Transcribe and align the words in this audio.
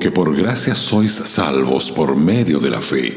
porque 0.00 0.12
por 0.12 0.34
gracia 0.34 0.74
sois 0.74 1.12
salvos 1.12 1.90
por 1.90 2.16
medio 2.16 2.58
de 2.58 2.70
la 2.70 2.80
fe. 2.80 3.12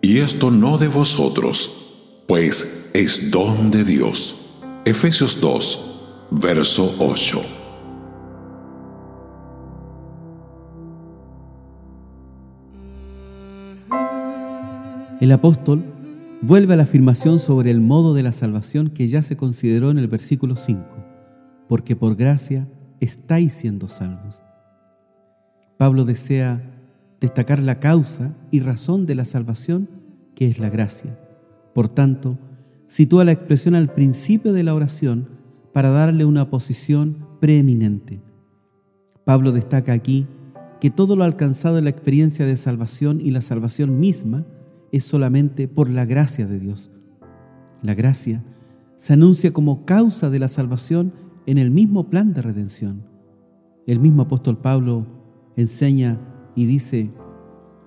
Y 0.00 0.16
esto 0.16 0.50
no 0.50 0.78
de 0.78 0.88
vosotros, 0.88 2.22
pues 2.26 2.90
es 2.94 3.30
don 3.30 3.70
de 3.70 3.84
Dios. 3.84 4.62
Efesios 4.86 5.38
2, 5.42 6.28
verso 6.30 6.90
8. 7.00 7.42
El 15.20 15.32
apóstol 15.32 15.84
vuelve 16.40 16.72
a 16.72 16.76
la 16.78 16.84
afirmación 16.84 17.38
sobre 17.38 17.70
el 17.70 17.82
modo 17.82 18.14
de 18.14 18.22
la 18.22 18.32
salvación 18.32 18.88
que 18.88 19.06
ya 19.06 19.20
se 19.20 19.36
consideró 19.36 19.90
en 19.90 19.98
el 19.98 20.08
versículo 20.08 20.56
5, 20.56 20.82
porque 21.68 21.94
por 21.94 22.16
gracia 22.16 22.66
estáis 23.00 23.52
siendo 23.52 23.86
salvos. 23.86 24.45
Pablo 25.76 26.04
desea 26.04 26.62
destacar 27.20 27.58
la 27.60 27.80
causa 27.80 28.34
y 28.50 28.60
razón 28.60 29.06
de 29.06 29.14
la 29.14 29.24
salvación, 29.24 29.88
que 30.34 30.48
es 30.48 30.58
la 30.58 30.70
gracia. 30.70 31.18
Por 31.74 31.88
tanto, 31.88 32.38
sitúa 32.86 33.24
la 33.24 33.32
expresión 33.32 33.74
al 33.74 33.92
principio 33.92 34.52
de 34.52 34.62
la 34.62 34.74
oración 34.74 35.28
para 35.72 35.90
darle 35.90 36.24
una 36.24 36.48
posición 36.48 37.26
preeminente. 37.40 38.20
Pablo 39.24 39.52
destaca 39.52 39.92
aquí 39.92 40.26
que 40.80 40.90
todo 40.90 41.16
lo 41.16 41.24
alcanzado 41.24 41.78
en 41.78 41.84
la 41.84 41.90
experiencia 41.90 42.46
de 42.46 42.56
salvación 42.56 43.20
y 43.20 43.30
la 43.30 43.40
salvación 43.40 43.98
misma 43.98 44.46
es 44.92 45.04
solamente 45.04 45.68
por 45.68 45.90
la 45.90 46.04
gracia 46.04 46.46
de 46.46 46.58
Dios. 46.58 46.90
La 47.82 47.94
gracia 47.94 48.44
se 48.96 49.12
anuncia 49.12 49.52
como 49.52 49.84
causa 49.84 50.30
de 50.30 50.38
la 50.38 50.48
salvación 50.48 51.12
en 51.46 51.58
el 51.58 51.70
mismo 51.70 52.08
plan 52.08 52.32
de 52.32 52.42
redención. 52.42 53.04
El 53.86 54.00
mismo 54.00 54.22
apóstol 54.22 54.58
Pablo 54.58 55.06
enseña 55.56 56.20
y 56.54 56.66
dice, 56.66 57.10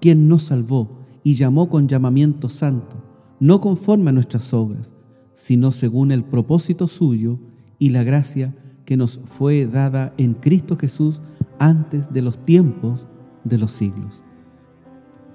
quien 0.00 0.28
nos 0.28 0.44
salvó 0.44 0.98
y 1.22 1.34
llamó 1.34 1.68
con 1.68 1.88
llamamiento 1.88 2.48
santo, 2.48 2.96
no 3.40 3.60
conforme 3.60 4.10
a 4.10 4.12
nuestras 4.12 4.52
obras, 4.54 4.94
sino 5.32 5.72
según 5.72 6.12
el 6.12 6.24
propósito 6.24 6.86
suyo 6.86 7.38
y 7.78 7.90
la 7.90 8.04
gracia 8.04 8.54
que 8.84 8.96
nos 8.96 9.20
fue 9.24 9.66
dada 9.66 10.14
en 10.18 10.34
Cristo 10.34 10.76
Jesús 10.76 11.22
antes 11.58 12.12
de 12.12 12.22
los 12.22 12.38
tiempos 12.44 13.06
de 13.44 13.58
los 13.58 13.72
siglos. 13.72 14.22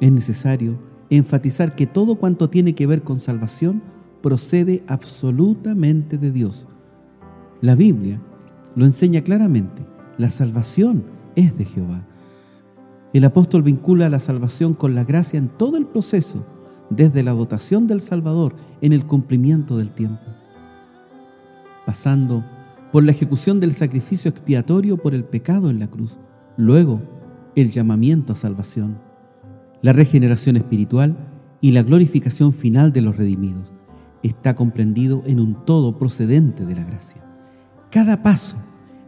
Es 0.00 0.10
necesario 0.10 0.78
enfatizar 1.10 1.74
que 1.74 1.86
todo 1.86 2.16
cuanto 2.16 2.48
tiene 2.48 2.74
que 2.74 2.86
ver 2.86 3.02
con 3.02 3.20
salvación 3.20 3.82
procede 4.22 4.82
absolutamente 4.86 6.18
de 6.18 6.30
Dios. 6.30 6.66
La 7.60 7.74
Biblia 7.74 8.20
lo 8.74 8.84
enseña 8.84 9.22
claramente. 9.22 9.84
La 10.18 10.30
salvación 10.30 11.04
es 11.36 11.56
de 11.58 11.64
Jehová. 11.64 12.06
El 13.12 13.24
apóstol 13.24 13.62
vincula 13.62 14.08
la 14.08 14.20
salvación 14.20 14.74
con 14.74 14.94
la 14.94 15.04
gracia 15.04 15.38
en 15.38 15.48
todo 15.48 15.76
el 15.76 15.86
proceso, 15.86 16.46
desde 16.90 17.22
la 17.22 17.32
dotación 17.32 17.86
del 17.86 18.00
Salvador 18.00 18.54
en 18.80 18.92
el 18.92 19.06
cumplimiento 19.06 19.76
del 19.76 19.92
tiempo, 19.92 20.22
pasando 21.86 22.44
por 22.90 23.04
la 23.04 23.12
ejecución 23.12 23.60
del 23.60 23.72
sacrificio 23.72 24.30
expiatorio 24.30 24.96
por 24.96 25.14
el 25.14 25.24
pecado 25.24 25.70
en 25.70 25.78
la 25.78 25.88
cruz, 25.88 26.18
luego 26.56 27.00
el 27.54 27.70
llamamiento 27.70 28.32
a 28.32 28.36
salvación 28.36 28.98
la 29.82 29.92
regeneración 29.92 30.56
espiritual 30.56 31.16
y 31.60 31.72
la 31.72 31.82
glorificación 31.82 32.52
final 32.52 32.92
de 32.92 33.02
los 33.02 33.16
redimidos. 33.16 33.72
Está 34.22 34.54
comprendido 34.54 35.22
en 35.26 35.40
un 35.40 35.64
todo 35.66 35.98
procedente 35.98 36.64
de 36.64 36.76
la 36.76 36.84
gracia. 36.84 37.20
Cada 37.90 38.22
paso 38.22 38.56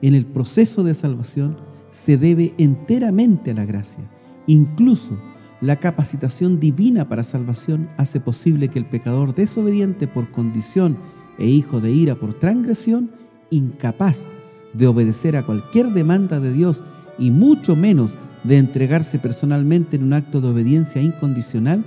en 0.02 0.14
el 0.14 0.26
proceso 0.26 0.82
de 0.82 0.94
salvación 0.94 1.56
se 1.94 2.18
debe 2.18 2.52
enteramente 2.58 3.52
a 3.52 3.54
la 3.54 3.64
gracia. 3.64 4.02
Incluso 4.48 5.16
la 5.60 5.76
capacitación 5.76 6.58
divina 6.58 7.08
para 7.08 7.22
salvación 7.22 7.88
hace 7.98 8.18
posible 8.18 8.66
que 8.66 8.80
el 8.80 8.84
pecador 8.84 9.32
desobediente 9.32 10.08
por 10.08 10.28
condición 10.32 10.98
e 11.38 11.46
hijo 11.46 11.80
de 11.80 11.92
ira 11.92 12.16
por 12.16 12.34
transgresión, 12.34 13.12
incapaz 13.50 14.26
de 14.72 14.88
obedecer 14.88 15.36
a 15.36 15.46
cualquier 15.46 15.92
demanda 15.92 16.40
de 16.40 16.52
Dios 16.52 16.82
y 17.16 17.30
mucho 17.30 17.76
menos 17.76 18.16
de 18.42 18.58
entregarse 18.58 19.20
personalmente 19.20 19.94
en 19.94 20.02
un 20.02 20.14
acto 20.14 20.40
de 20.40 20.48
obediencia 20.48 21.00
incondicional 21.00 21.84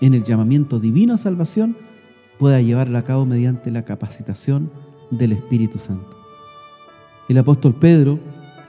en 0.00 0.14
el 0.14 0.22
llamamiento 0.22 0.78
divino 0.78 1.14
a 1.14 1.16
salvación, 1.16 1.76
pueda 2.38 2.60
llevarla 2.60 3.00
a 3.00 3.04
cabo 3.04 3.26
mediante 3.26 3.72
la 3.72 3.84
capacitación 3.84 4.70
del 5.10 5.32
Espíritu 5.32 5.80
Santo. 5.80 6.16
El 7.28 7.38
apóstol 7.38 7.74
Pedro 7.74 8.20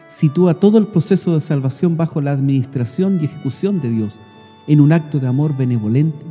sitúa 0.09 0.55
todo 0.55 0.79
el 0.79 0.87
proceso 0.87 1.35
de 1.35 1.39
salvación 1.39 1.95
bajo 1.95 2.19
la 2.19 2.31
administración 2.31 3.19
y 3.21 3.25
ejecución 3.25 3.79
de 3.79 3.91
Dios 3.91 4.19
en 4.67 4.81
un 4.81 4.91
acto 4.91 5.19
de 5.19 5.27
amor 5.27 5.55
benevolente 5.55 6.25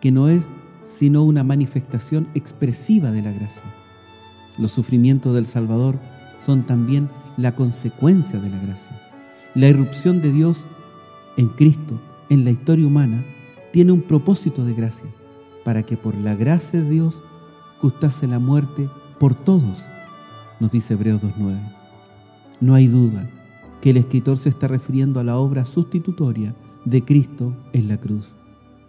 que 0.00 0.12
no 0.12 0.28
es 0.28 0.50
sino 0.82 1.24
una 1.24 1.42
manifestación 1.42 2.28
expresiva 2.34 3.10
de 3.10 3.22
la 3.22 3.32
gracia. 3.32 3.64
Los 4.58 4.70
sufrimientos 4.72 5.34
del 5.34 5.46
Salvador 5.46 5.98
son 6.38 6.64
también 6.64 7.08
la 7.38 7.56
consecuencia 7.56 8.38
de 8.38 8.50
la 8.50 8.58
gracia. 8.58 9.00
La 9.54 9.68
irrupción 9.68 10.20
de 10.20 10.30
Dios 10.30 10.66
en 11.38 11.48
Cristo, 11.48 11.98
en 12.28 12.44
la 12.44 12.50
historia 12.50 12.86
humana, 12.86 13.24
tiene 13.72 13.92
un 13.92 14.02
propósito 14.02 14.64
de 14.64 14.74
gracia, 14.74 15.08
para 15.64 15.82
que 15.82 15.96
por 15.96 16.14
la 16.14 16.34
gracia 16.34 16.82
de 16.82 16.90
Dios 16.90 17.22
gustase 17.80 18.26
la 18.26 18.38
muerte 18.38 18.90
por 19.18 19.34
todos, 19.34 19.86
nos 20.60 20.70
dice 20.70 20.94
Hebreos 20.94 21.24
2.9. 21.24 21.83
No 22.64 22.74
hay 22.74 22.86
duda 22.86 23.28
que 23.82 23.90
el 23.90 23.98
escritor 23.98 24.38
se 24.38 24.48
está 24.48 24.68
refiriendo 24.68 25.20
a 25.20 25.22
la 25.22 25.36
obra 25.36 25.66
sustitutoria 25.66 26.56
de 26.86 27.04
Cristo 27.04 27.54
en 27.74 27.88
la 27.88 27.98
cruz. 27.98 28.34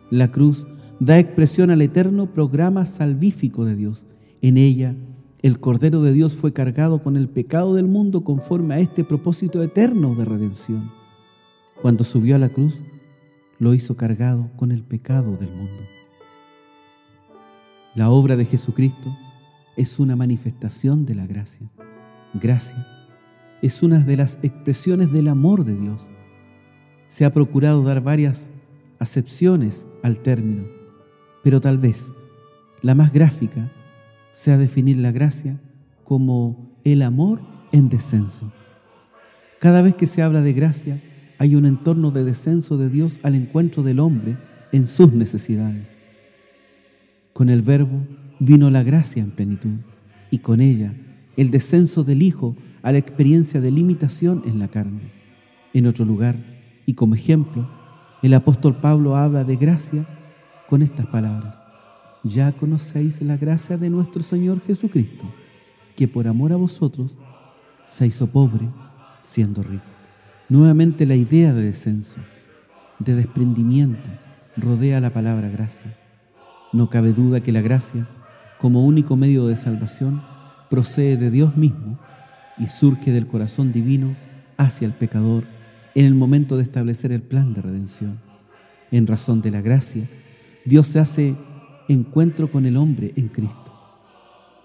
La 0.09 0.31
cruz 0.31 0.65
da 1.01 1.19
expresión 1.19 1.69
al 1.69 1.81
eterno 1.81 2.31
programa 2.31 2.85
salvífico 2.85 3.65
de 3.65 3.75
Dios. 3.75 4.05
En 4.41 4.55
ella, 4.55 4.95
el 5.41 5.59
Cordero 5.59 6.01
de 6.01 6.13
Dios 6.13 6.37
fue 6.37 6.53
cargado 6.53 7.03
con 7.03 7.17
el 7.17 7.27
pecado 7.27 7.75
del 7.75 7.85
mundo 7.85 8.23
conforme 8.23 8.75
a 8.75 8.79
este 8.79 9.03
propósito 9.03 9.61
eterno 9.61 10.15
de 10.15 10.23
redención. 10.23 10.89
Cuando 11.81 12.05
subió 12.05 12.37
a 12.37 12.39
la 12.39 12.47
cruz, 12.47 12.79
lo 13.59 13.73
hizo 13.73 13.97
cargado 13.97 14.51
con 14.55 14.71
el 14.71 14.83
pecado 14.83 15.35
del 15.35 15.53
mundo. 15.53 15.83
La 17.93 18.09
obra 18.09 18.37
de 18.37 18.45
Jesucristo 18.45 19.13
es 19.75 19.99
una 19.99 20.15
manifestación 20.15 21.05
de 21.05 21.15
la 21.15 21.27
gracia. 21.27 21.69
Gracia 22.35 22.94
es 23.61 23.83
una 23.83 23.99
de 23.99 24.17
las 24.17 24.39
expresiones 24.43 25.11
del 25.11 25.27
amor 25.27 25.65
de 25.65 25.75
Dios. 25.75 26.07
Se 27.07 27.25
ha 27.25 27.31
procurado 27.31 27.83
dar 27.83 28.01
varias 28.01 28.51
acepciones 28.99 29.85
al 30.03 30.19
término, 30.19 30.65
pero 31.43 31.61
tal 31.61 31.77
vez 31.77 32.13
la 32.81 32.95
más 32.95 33.11
gráfica 33.11 33.71
sea 34.31 34.57
definir 34.57 34.97
la 34.97 35.11
gracia 35.11 35.59
como 36.03 36.77
el 36.83 37.01
amor 37.01 37.41
en 37.71 37.89
descenso. 37.89 38.51
Cada 39.59 39.81
vez 39.81 39.95
que 39.95 40.07
se 40.07 40.21
habla 40.21 40.41
de 40.41 40.53
gracia, 40.53 41.01
hay 41.37 41.55
un 41.55 41.65
entorno 41.65 42.11
de 42.11 42.23
descenso 42.23 42.77
de 42.77 42.89
Dios 42.89 43.19
al 43.23 43.35
encuentro 43.35 43.83
del 43.83 43.99
hombre 43.99 44.37
en 44.71 44.87
sus 44.87 45.13
necesidades. 45.13 45.87
Con 47.33 47.49
el 47.49 47.61
verbo 47.61 48.05
vino 48.39 48.69
la 48.69 48.83
gracia 48.83 49.23
en 49.23 49.31
plenitud 49.31 49.77
y 50.31 50.39
con 50.39 50.61
ella 50.61 50.93
el 51.37 51.51
descenso 51.51 52.03
del 52.03 52.21
Hijo 52.21 52.55
a 52.85 52.93
la 52.93 52.97
experiencia 52.97 53.59
de 53.59 53.71
limitación 53.71 54.43
en 54.45 54.59
la 54.59 54.69
carne. 54.69 55.11
En 55.73 55.87
otro 55.87 56.05
lugar, 56.05 56.37
y 56.85 56.93
como 56.93 57.15
ejemplo, 57.15 57.69
el 58.21 58.33
apóstol 58.33 58.77
Pablo 58.77 59.17
habla 59.17 59.43
de 59.43 59.57
gracia 59.57 60.07
con 60.69 60.81
estas 60.81 61.05
palabras 61.07 61.65
ya 62.25 62.51
conocéis 62.51 63.21
la 63.21 63.37
gracia 63.37 63.77
de 63.77 63.89
nuestro 63.89 64.23
Señor 64.23 64.59
Jesucristo, 64.59 65.31
que 65.95 66.07
por 66.07 66.27
amor 66.27 66.51
a 66.51 66.55
vosotros 66.55 67.15
se 67.85 68.07
hizo 68.07 68.27
pobre 68.27 68.67
siendo 69.21 69.61
rico. 69.61 69.85
Nuevamente 70.49 71.05
la 71.05 71.15
idea 71.15 71.53
de 71.53 71.61
descenso, 71.61 72.19
de 72.97 73.13
desprendimiento, 73.13 74.09
rodea 74.57 74.99
la 74.99 75.11
palabra 75.11 75.49
gracia. 75.49 75.95
No 76.73 76.89
cabe 76.89 77.13
duda 77.13 77.41
que 77.41 77.51
la 77.51 77.61
gracia, 77.61 78.09
como 78.59 78.83
único 78.83 79.15
medio 79.15 79.45
de 79.45 79.55
salvación, 79.55 80.23
procede 80.71 81.17
de 81.17 81.29
Dios 81.29 81.55
mismo 81.55 81.99
y 82.57 82.67
surge 82.67 83.11
del 83.11 83.27
corazón 83.27 83.71
divino 83.71 84.15
hacia 84.57 84.85
el 84.85 84.93
pecador 84.93 85.43
en 85.93 86.05
el 86.05 86.15
momento 86.15 86.57
de 86.57 86.63
establecer 86.63 87.11
el 87.11 87.21
plan 87.21 87.53
de 87.53 87.61
redención. 87.61 88.19
En 88.91 89.07
razón 89.07 89.41
de 89.41 89.51
la 89.51 89.61
gracia, 89.61 90.09
Dios 90.65 90.87
se 90.87 90.99
hace 90.99 91.35
encuentro 91.87 92.51
con 92.51 92.65
el 92.65 92.77
hombre 92.77 93.13
en 93.15 93.29
Cristo, 93.29 93.73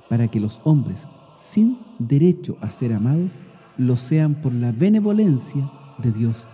para 0.08 0.28
que 0.28 0.40
los 0.40 0.60
hombres, 0.64 1.06
sin 1.36 1.78
derecho 1.98 2.56
a 2.60 2.70
ser 2.70 2.92
amados, 2.92 3.30
lo 3.76 3.96
sean 3.96 4.40
por 4.40 4.52
la 4.52 4.72
benevolencia 4.72 5.70
de 5.98 6.12
Dios, 6.12 6.46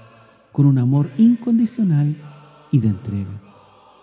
con 0.53 0.67
un 0.67 0.79
amor 0.79 1.11
incondicional 1.19 2.17
y 2.71 2.81
de 2.81 2.89
entrega. 2.89 3.43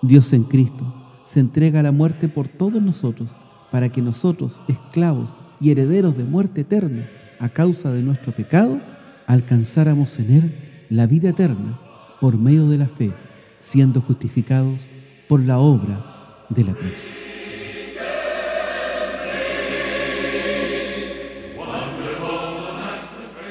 Dios 0.01 0.33
en 0.33 0.43
Cristo 0.43 0.93
se 1.23 1.39
entrega 1.39 1.79
a 1.79 1.83
la 1.83 1.91
muerte 1.91 2.27
por 2.29 2.47
todos 2.47 2.81
nosotros, 2.81 3.35
para 3.71 3.89
que 3.89 4.01
nosotros, 4.01 4.61
esclavos 4.67 5.33
y 5.59 5.71
herederos 5.71 6.17
de 6.17 6.25
muerte 6.25 6.61
eterna, 6.61 7.07
a 7.43 7.49
causa 7.49 7.91
de 7.91 8.01
nuestro 8.01 8.31
pecado, 8.31 8.79
alcanzáramos 9.27 10.17
en 10.17 10.31
Él 10.31 10.55
la 10.89 11.07
vida 11.07 11.29
eterna 11.29 11.77
por 12.21 12.37
medio 12.37 12.69
de 12.69 12.77
la 12.77 12.87
fe, 12.87 13.11
siendo 13.57 13.99
justificados 13.99 14.87
por 15.27 15.41
la 15.41 15.57
obra 15.57 16.45
de 16.47 16.63
la 16.63 16.73
cruz. 16.73 16.93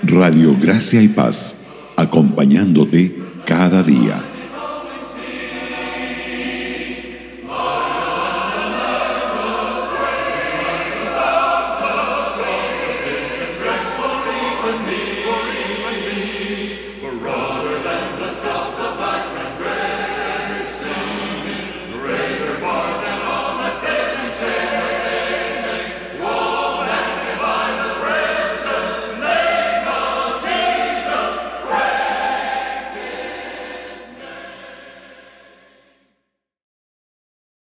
Radio 0.05 0.56
Gracia 0.59 1.03
y 1.03 1.09
Paz, 1.09 1.67
acompañándote 1.99 3.15
cada 3.45 3.83
día. 3.83 4.31